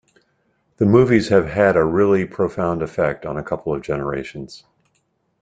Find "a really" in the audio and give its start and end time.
1.77-2.25